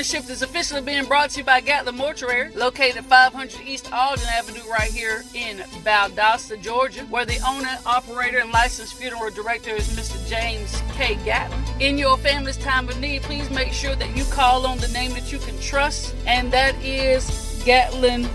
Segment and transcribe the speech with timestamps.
[0.00, 3.92] morning shift is officially being brought to you by Gatlin Mortuary, located at 500 East
[3.92, 9.74] Alden Avenue, right here in Valdosta, Georgia, where the owner, operator, and licensed funeral director
[9.74, 10.26] is Mr.
[10.26, 11.16] James K.
[11.22, 11.62] Gatlin.
[11.80, 15.10] In your family's time of need, please make sure that you call on the name
[15.10, 18.26] that you can trust, and that is Gatlin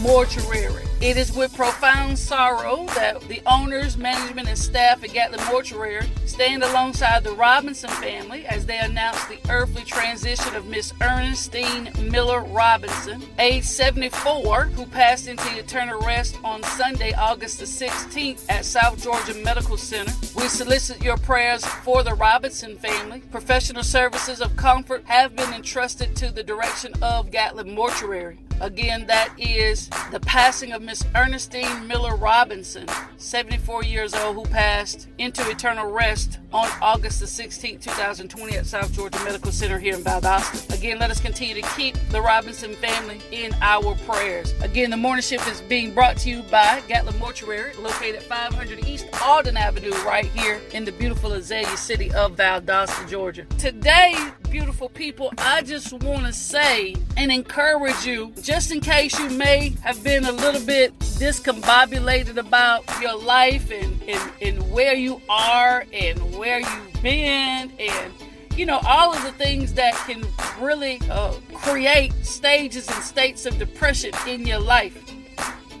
[0.00, 0.91] Mortuary.
[1.02, 6.62] It is with profound sorrow that the owners, management, and staff at Gatlin Mortuary stand
[6.62, 13.20] alongside the Robinson family as they announce the earthly transition of Miss Ernestine Miller Robinson,
[13.40, 19.34] age 74, who passed into eternal rest on Sunday, August the 16th at South Georgia
[19.34, 20.12] Medical Center.
[20.36, 23.22] We solicit your prayers for the Robinson family.
[23.32, 28.38] Professional services of comfort have been entrusted to the direction of Gatlin Mortuary.
[28.62, 32.86] Again, that is the passing of Miss Ernestine Miller Robinson,
[33.22, 38.92] 74 years old, who passed into eternal rest on August the 16th, 2020, at South
[38.92, 40.74] Georgia Medical Center here in Valdosta.
[40.76, 44.52] Again, let us continue to keep the Robinson family in our prayers.
[44.60, 48.86] Again, the morning shift is being brought to you by Gatlin Mortuary, located at 500
[48.86, 53.44] East Alden Avenue, right here in the beautiful Azalea city of Valdosta, Georgia.
[53.58, 54.14] Today,
[54.50, 59.74] beautiful people, I just want to say and encourage you, just in case you may
[59.82, 65.84] have been a little bit discombobulated about your life and, and, and where you are
[65.92, 68.12] and where you've been and
[68.56, 70.24] you know all of the things that can
[70.60, 74.96] really uh, create stages and states of depression in your life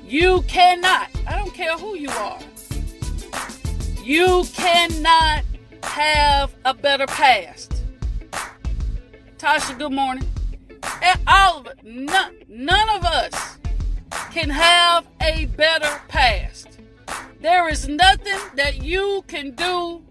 [0.04, 2.40] you cannot i don't care who you are
[4.02, 5.44] you cannot
[5.82, 7.72] have a better past
[9.42, 10.22] Tasha, good morning.
[11.02, 13.58] And all of it, none, none of us
[14.30, 16.71] can have a better past.
[17.42, 20.04] There is nothing that you can do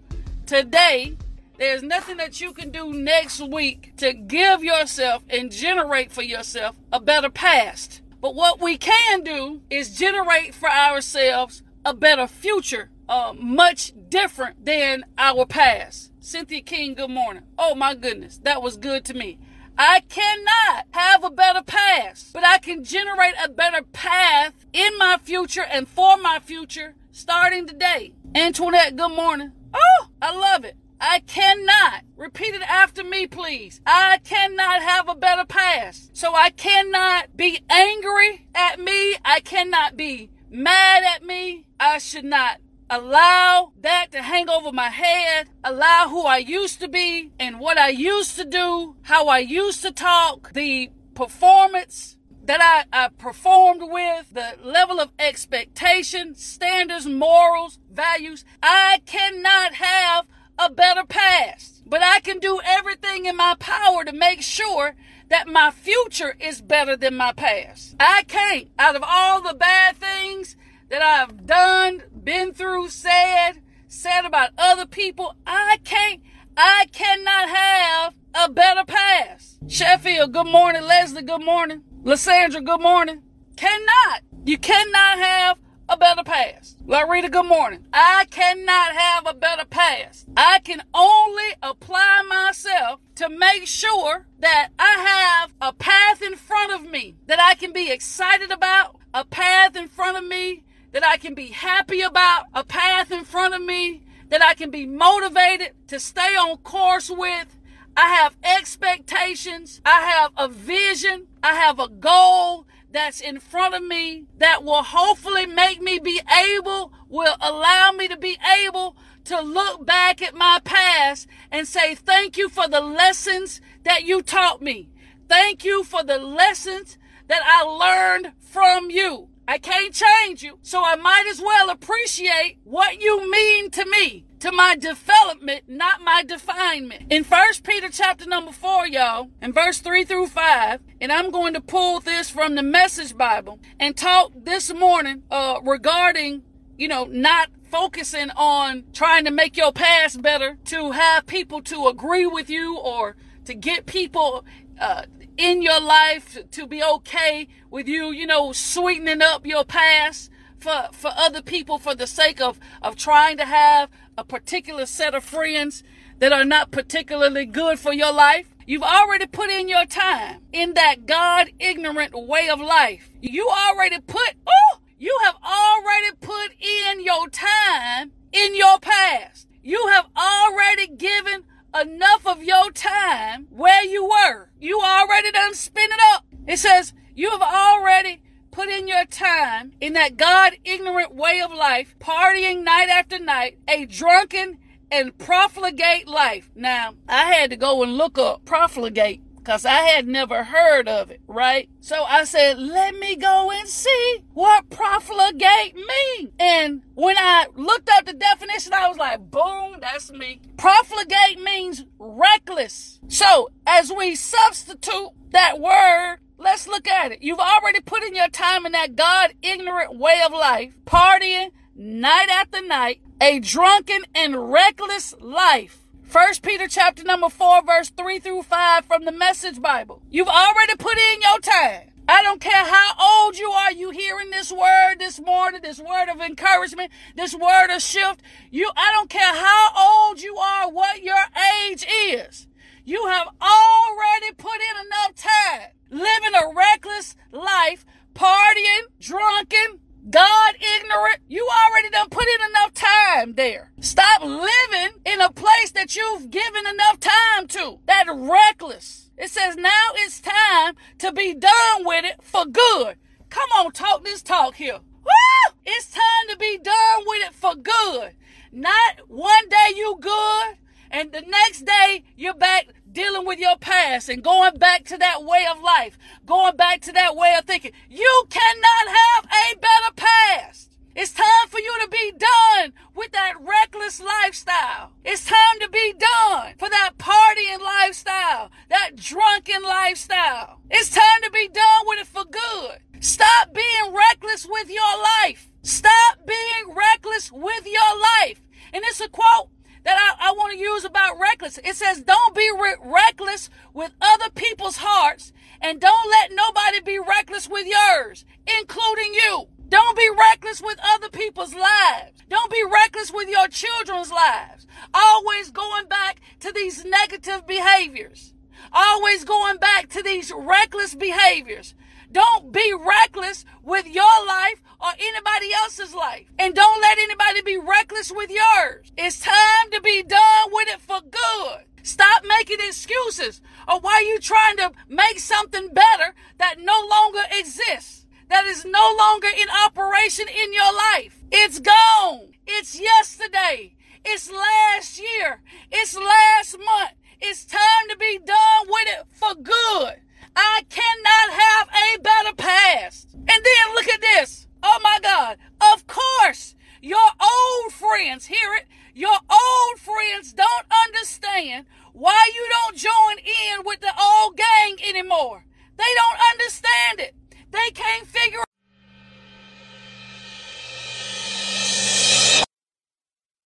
[0.44, 1.16] today.
[1.56, 6.76] There's nothing that you can do next week to give yourself and generate for yourself
[6.92, 8.02] a better past.
[8.20, 14.66] But what we can do is generate for ourselves a better future, uh, much different
[14.66, 16.12] than our past.
[16.20, 17.44] Cynthia King, good morning.
[17.56, 19.38] Oh my goodness, that was good to me.
[19.78, 25.18] I cannot have a better past, but I can generate a better path in my
[25.22, 28.12] future and for my future starting today.
[28.34, 29.52] Antoinette, good morning.
[29.74, 30.76] Oh, I love it.
[31.00, 32.04] I cannot.
[32.16, 33.80] Repeat it after me, please.
[33.84, 36.16] I cannot have a better past.
[36.16, 39.16] So I cannot be angry at me.
[39.24, 41.64] I cannot be mad at me.
[41.80, 42.58] I should not
[42.92, 47.78] allow that to hang over my head, allow who I used to be and what
[47.78, 53.80] I used to do, how I used to talk, the performance that I, I performed
[53.84, 58.44] with, the level of expectation, standards, morals, values.
[58.62, 60.26] I cannot have
[60.58, 64.96] a better past, but I can do everything in my power to make sure
[65.30, 67.96] that my future is better than my past.
[67.98, 70.56] I can't, out of all the bad things
[70.92, 73.52] that I've done, been through, said,
[73.88, 75.34] said about other people.
[75.46, 76.20] I can't,
[76.54, 79.56] I cannot have a better past.
[79.68, 80.82] Sheffield, good morning.
[80.82, 81.82] Leslie, good morning.
[82.02, 83.22] Lysandra, good morning.
[83.56, 84.20] Cannot.
[84.44, 85.58] You cannot have
[85.88, 86.86] a better past.
[86.86, 87.86] Larita, good morning.
[87.94, 90.28] I cannot have a better past.
[90.36, 96.74] I can only apply myself to make sure that I have a path in front
[96.74, 101.04] of me that I can be excited about, a path in front of me that
[101.04, 104.86] I can be happy about, a path in front of me that I can be
[104.86, 107.58] motivated to stay on course with.
[107.96, 109.80] I have expectations.
[109.84, 111.26] I have a vision.
[111.42, 116.20] I have a goal that's in front of me that will hopefully make me be
[116.54, 121.94] able, will allow me to be able to look back at my past and say,
[121.94, 124.90] thank you for the lessons that you taught me.
[125.28, 126.98] Thank you for the lessons
[127.28, 129.28] that I learned from you.
[129.46, 134.24] I can't change you, so I might as well appreciate what you mean to me,
[134.38, 137.06] to my development, not my definement.
[137.10, 141.54] In First Peter chapter number 4, y'all, in verse 3 through 5, and I'm going
[141.54, 146.42] to pull this from the Message Bible and talk this morning uh, regarding,
[146.78, 151.88] you know, not focusing on trying to make your past better, to have people to
[151.88, 154.44] agree with you or to get people
[154.78, 155.02] uh,
[155.36, 160.88] in your life to be okay with you, you know, sweetening up your past for,
[160.92, 165.24] for other people for the sake of, of trying to have a particular set of
[165.24, 165.82] friends
[166.18, 168.46] that are not particularly good for your life.
[168.66, 173.10] You've already put in your time in that God ignorant way of life.
[173.20, 179.48] You already put, oh, you have already put in your time in your past.
[179.64, 181.42] You have already given
[181.80, 184.50] enough of your time where you were.
[184.60, 186.24] You already done spin it up.
[186.46, 191.52] It says you have already put in your time in that God ignorant way of
[191.52, 194.58] life, partying night after night, a drunken
[194.90, 196.50] and profligate life.
[196.54, 201.10] Now, I had to go and look up profligate because I had never heard of
[201.10, 201.68] it, right?
[201.80, 206.30] So I said, let me go and see what profligate means.
[206.38, 210.40] And when I looked up the definition, I was like, boom, that's me.
[210.56, 213.00] Profligate means reckless.
[213.08, 217.22] So as we substitute that word, let's look at it.
[217.22, 222.28] You've already put in your time in that God ignorant way of life, partying night
[222.30, 225.81] after night, a drunken and reckless life.
[226.12, 230.02] First Peter chapter number 4 verse 3 through 5 from the message Bible.
[230.10, 231.88] You've already put in your time.
[232.06, 236.10] I don't care how old you are, you hearing this word this morning, this word
[236.10, 238.20] of encouragement, this word of shift.
[238.50, 241.24] You, I don't care how old you are, what your
[241.64, 242.46] age is.
[242.84, 249.78] You have already put in enough time living a reckless life, partying, drunken,
[250.08, 251.20] God ignorant.
[251.28, 253.70] You already done put in enough time there.
[253.80, 257.78] Stop living in a place that you've given enough time to.
[257.86, 259.10] That reckless.
[259.16, 262.96] It says now it's time to be done with it for good.
[263.30, 264.78] Come on, talk this talk here.
[265.04, 265.54] Woo!
[265.64, 268.14] It's time to be done with it for good.
[268.50, 270.56] Not one day you good
[270.90, 275.24] and the next day you're back dealing with your past and going back to that
[275.24, 277.72] way of life, going back to that way of thinking.
[277.88, 280.70] You cannot have a better past.
[280.94, 284.92] It's time for you to be done with that reckless lifestyle.
[285.04, 290.60] It's time to be done for that partying lifestyle, that drunken lifestyle.
[290.70, 292.78] It's time to be done with it for good.
[293.00, 295.48] Stop being reckless with your life.
[295.62, 298.42] Stop being reckless with your life.
[298.74, 299.48] And it's a quote
[299.84, 301.58] that I, I want to use about reckless.
[301.58, 306.98] It says, don't be re- reckless with other people's hearts and don't let nobody be
[306.98, 308.24] reckless with yours,
[308.60, 309.48] including you.
[309.68, 312.22] Don't be reckless with other people's lives.
[312.28, 314.66] Don't be reckless with your children's lives.
[314.92, 318.34] Always going back to these negative behaviors.
[318.72, 321.74] Always going back to these reckless behaviors.
[322.12, 326.26] Don't be reckless with your life or anybody else's life.
[326.38, 328.92] And don't let anybody be reckless with yours.
[328.98, 331.64] It's time to be done with it for good.
[331.82, 338.06] Stop making excuses or why you trying to make something better that no longer exists,
[338.28, 341.18] that is no longer in operation in your life.
[341.30, 342.34] It's gone.
[342.46, 343.74] It's yesterday.
[344.04, 345.40] It's last year.
[345.70, 346.92] It's last month.
[347.20, 350.02] It's time to be done with it for good.
[350.36, 353.08] I cannot have a better past.
[353.14, 354.46] And then look at this.
[354.62, 355.38] Oh my God.
[355.72, 362.76] Of course, your old friends, hear it, your old friends don't understand why you don't
[362.76, 365.44] join in with the old gang anymore.
[365.76, 367.14] They don't understand it.
[367.50, 368.40] They can't figure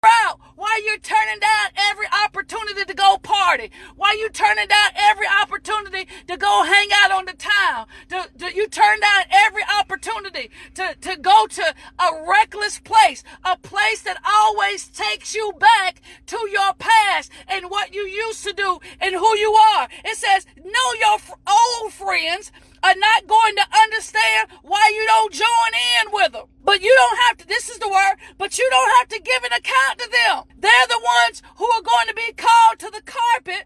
[0.04, 5.28] out why you're turning down every opportunity to go party, why you turning down every
[5.42, 10.50] opportunity to go hang out on the town, to, to, you turn down every opportunity
[10.76, 11.64] to, to go to
[12.00, 17.96] a reckless place, a place that always takes you back to your past and what
[17.96, 19.88] you used to do and who you are.
[20.06, 21.18] It says, know your
[21.48, 22.52] old friends
[22.84, 26.46] are not going to understand why you don't join in with them.
[26.64, 29.44] But you don't have to, this is the word, but you don't have to give
[29.44, 30.44] an account to them.
[30.60, 33.66] They're the ones who are going to be called to the carpet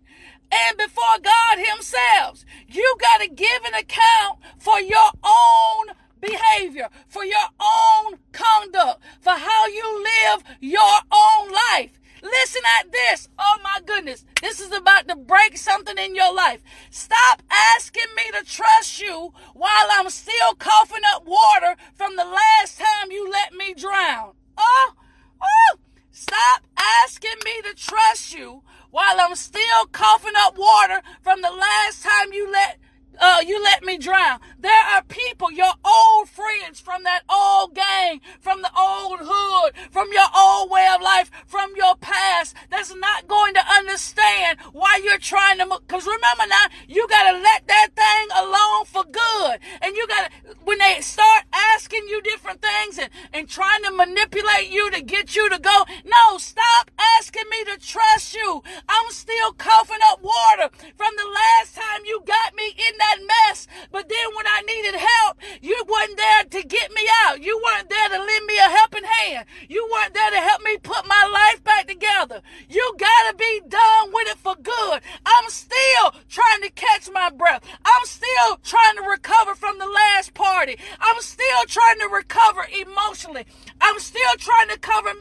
[0.51, 2.45] and before God Himself.
[2.67, 9.33] You got to give an account for your own behavior, for your own conduct, for
[9.33, 11.99] how you live your own life.
[12.23, 13.27] Listen at this.
[13.37, 14.23] Oh my goodness.
[14.41, 16.61] This is about to break something in your life.
[16.89, 22.79] Stop asking me to trust you while I'm still coughing up water from the last
[22.79, 24.31] time you let me drown.
[24.57, 24.93] Oh,
[25.41, 25.77] oh.
[26.11, 32.03] Stop asking me to trust you while I'm still coughing up water from the last
[32.03, 32.77] time you let
[33.19, 34.39] uh, you let me drown.
[34.59, 40.07] There are people, your old friends from that old gang, from the old hood, from
[40.11, 45.17] your old way of life, from your past, that's not going to understand why you're
[45.17, 49.59] trying to, because remember now, you got to let that thing alone for good.
[49.81, 53.91] And you got to, when they start asking you different things and, and trying to
[53.91, 58.61] manipulate you to get you to go, no, stop asking me to trust you.
[58.87, 63.67] I'm still coughing up water from the last time you got me in that mess.
[63.91, 67.41] But then when I needed help, you weren't there to get me out.
[67.41, 69.45] You weren't there to lend me a helping hand.
[69.67, 72.41] You weren't there to help me put my life back together.
[72.69, 75.01] You gotta be done with it for good.
[75.25, 77.63] I'm still trying to catch my breath.
[77.85, 80.77] I'm still trying to recover from the last party.
[80.99, 83.45] I'm still trying to recover emotionally.
[83.81, 85.11] I'm still trying to cover,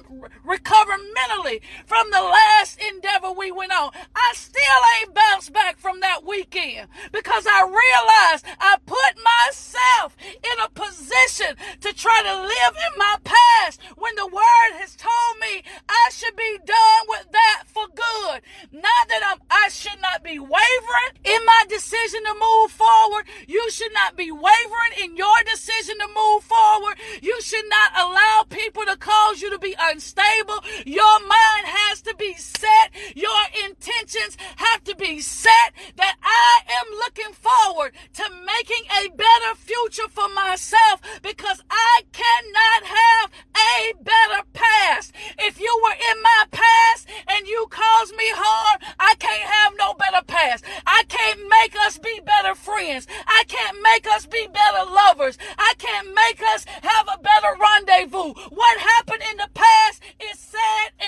[0.44, 3.92] recover mentally from the last endeavor we went on.
[4.14, 10.64] I still ain't bounced back from that weekend because I realized I put myself in
[10.64, 15.62] a position to try to live in my past when the word has told me
[15.88, 18.42] I should be done with that for good.
[18.70, 23.24] Not that I'm, I should not be wavering in my decision to move forward.
[23.46, 26.96] You should not be wavering in your decision to move forward.
[27.20, 30.62] You should not allow people to cause you to be unstable.
[30.86, 32.90] Your mind has to be set.
[33.14, 39.54] Your intentions have to be set that I am looking forward to making a better
[39.56, 45.12] future for myself because I cannot have a better past.
[45.38, 49.94] If you were in my past and you caused me harm, I can't have no
[49.94, 50.64] better past.
[50.86, 53.06] I can't make us be better friends.
[53.26, 55.38] I can't make us be better lovers.
[55.58, 58.32] I can't make us have a better rendezvous.
[58.50, 60.02] What happened in the past
[60.32, 61.01] is done.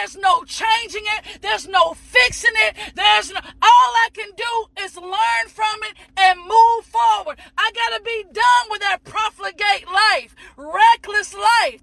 [0.00, 1.42] There's no changing it.
[1.42, 2.74] There's no fixing it.
[2.94, 7.36] There's no, all I can do is learn from it and move forward.
[7.58, 11.82] I gotta be done with that profligate life, reckless life.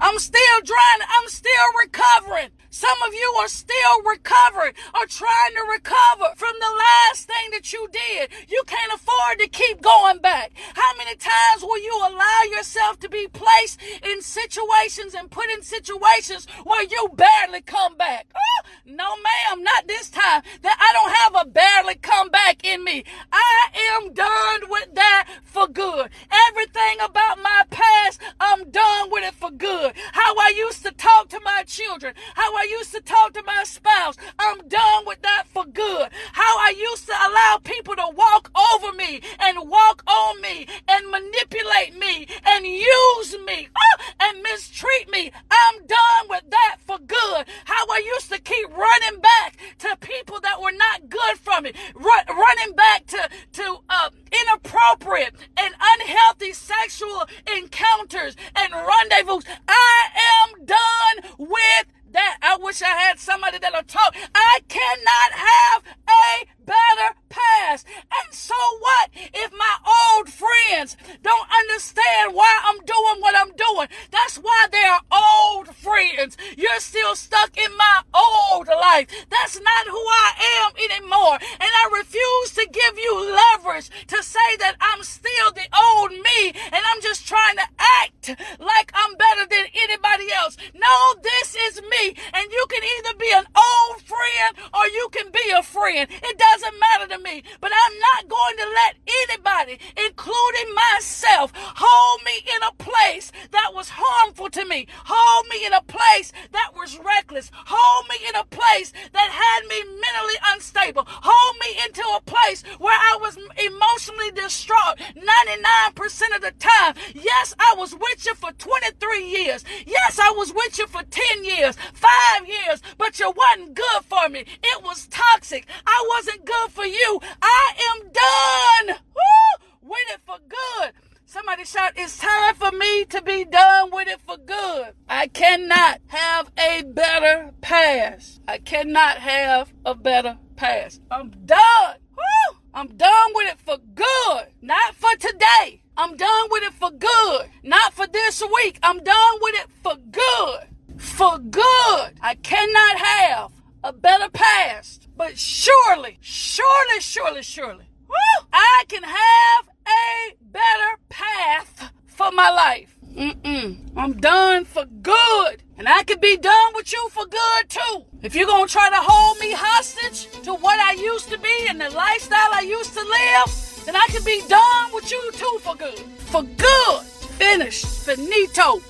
[0.00, 2.50] I'm still trying, I'm still recovering.
[2.70, 7.72] Some of you are still recovering or trying to recover from the last thing that
[7.72, 8.30] you did.
[8.48, 10.52] You can't afford to keep going back.
[10.92, 15.62] How many times will you allow yourself to be placed in situations and put in
[15.62, 18.26] situations where you barely come back?
[18.36, 20.42] Oh, no, ma'am, not this time.
[20.62, 23.04] That I don't have a barely come back in me.
[23.32, 26.10] I am done with that for good.
[26.48, 29.92] Everything about my past, I'm done with it for good.
[30.12, 33.64] How I used to talk to my children, how I used to talk to my
[33.64, 36.08] spouse, I'm done with that for good.
[36.32, 41.10] How I used to allow people to walk over me and walk on me and
[41.10, 47.44] manipulate me and use me oh, and mistreat me, I'm done with that for good.
[47.64, 51.72] How I used to keep running back to people that were not good for me,
[51.94, 57.26] run, running back to to uh, inappropriate and unhealthy sexual
[57.56, 59.40] encounters and rendezvous.
[59.68, 62.38] I am done with that.
[62.42, 64.14] I wish I had somebody that'll talk.
[64.34, 67.86] I cannot have a better past.
[68.24, 73.61] And so what if my old friends don't understand why I'm doing what I'm doing?
[74.10, 76.36] That's why they are old friends.
[76.56, 79.08] You're still stuck in my old life.
[79.30, 81.38] That's not who I am anymore.
[81.40, 86.52] And I refuse to give you leverage to say that I'm still the old me
[86.72, 87.68] and I'm just trying to
[88.02, 90.56] act like I'm better than anybody else.
[90.74, 92.14] No, this is me.
[92.34, 96.08] And you can either be an old friend or you can be a friend.
[96.10, 97.42] It doesn't matter to me.
[97.60, 98.94] But I'm not going to let
[99.28, 104.86] anybody, including myself, hold me in a place that was harmful to me.
[105.06, 107.50] Hold me in a place that was reckless.
[107.54, 111.04] Hold me in a place that had me mentally unstable.
[111.06, 116.94] Hold me into a place where I was emotionally distraught 99% of the time.
[117.14, 119.64] Yes, I was with you for 23 years.
[119.86, 124.28] Yes, I was with you for 10 years, five years, but you wasn't good for
[124.28, 124.40] me.
[124.40, 125.66] It was toxic.
[125.86, 127.20] I wasn't good for you.
[127.40, 129.66] I am done Woo!
[129.82, 130.92] with it for good.
[131.32, 134.92] Somebody shout, it's time for me to be done with it for good.
[135.08, 138.42] I cannot have a better past.
[138.46, 141.00] I cannot have a better past.
[141.10, 141.96] I'm done.
[142.14, 142.58] Woo!
[142.74, 144.48] I'm done with it for good.
[144.60, 145.80] Not for today.
[145.96, 147.48] I'm done with it for good.
[147.62, 148.78] Not for this week.
[148.82, 151.00] I'm done with it for good.
[151.00, 152.12] For good.
[152.20, 155.08] I cannot have a better past.
[155.16, 162.96] But surely, surely, surely, surely, woo, I can have a better path for my life.
[163.14, 163.90] Mm-mm.
[163.96, 165.62] I'm done for good.
[165.78, 168.04] And I can be done with you for good too.
[168.22, 171.66] If you're going to try to hold me hostage to what I used to be
[171.68, 175.58] and the lifestyle I used to live, then I can be done with you too
[175.60, 175.98] for good.
[175.98, 177.02] For good.
[177.02, 177.86] Finished.
[178.04, 178.80] Finito.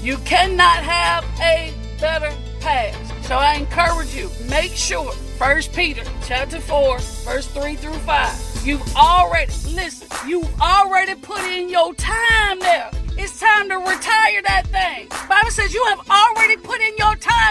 [0.00, 3.26] You cannot have a better past.
[3.26, 8.51] So I encourage you, make sure, First Peter chapter 4, verse 3 through 5.
[8.64, 12.90] You've already, listen, you've already put in your time there.
[13.18, 15.08] It's time to retire that thing.
[15.28, 17.41] Bible says you have already put in your time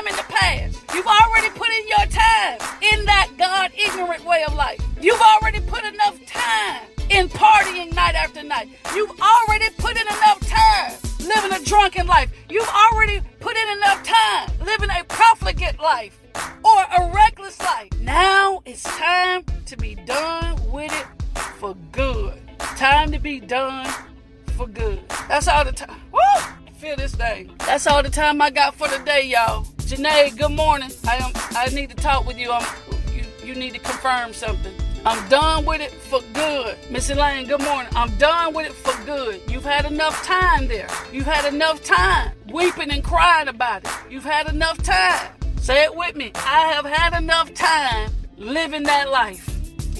[28.11, 29.63] time I got for today, y'all.
[29.87, 30.89] Janae, good morning.
[31.07, 31.31] I am.
[31.51, 32.51] I need to talk with you.
[32.51, 32.65] I'm,
[33.13, 34.73] you, you need to confirm something.
[35.05, 36.77] I'm done with it for good.
[36.89, 37.91] Miss Elaine, good morning.
[37.95, 39.39] I'm done with it for good.
[39.49, 40.89] You've had enough time there.
[41.13, 43.91] You've had enough time weeping and crying about it.
[44.09, 45.31] You've had enough time.
[45.55, 46.33] Say it with me.
[46.35, 49.47] I have had enough time living that life.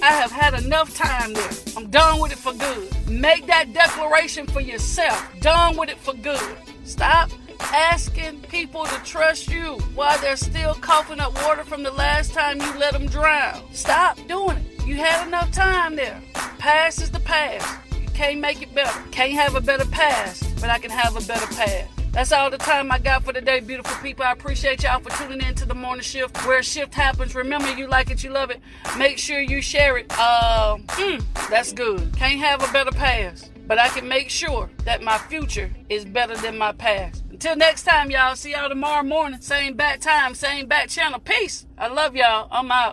[0.04, 1.50] I have had enough time there.
[1.78, 3.10] I'm done with it for good.
[3.10, 5.32] Make that declaration for yourself.
[5.40, 6.58] Done with it for good.
[6.84, 7.32] Stop
[7.74, 12.60] asking people to trust you while they're still coughing up water from the last time
[12.62, 13.62] you let them drown.
[13.74, 14.86] Stop doing it.
[14.86, 16.22] You had enough time there.
[16.58, 17.80] Past is the past.
[18.02, 19.02] You can't make it better.
[19.12, 21.90] Can't have a better past, but I can have a better past.
[22.12, 24.26] That's all the time I got for today, beautiful people.
[24.26, 27.36] I appreciate y'all for tuning in to the morning shift where shift happens.
[27.36, 28.60] Remember, you like it, you love it.
[28.98, 30.08] Make sure you share it.
[30.10, 32.14] Uh, mm, that's good.
[32.18, 36.36] Can't have a better past, but I can make sure that my future is better
[36.36, 37.24] than my past.
[37.32, 38.36] Until next time, y'all.
[38.36, 39.40] See y'all tomorrow morning.
[39.40, 41.22] Same bat time, same bat channel.
[41.22, 41.66] Peace.
[41.78, 42.50] I love y'all.
[42.52, 42.90] I'm out.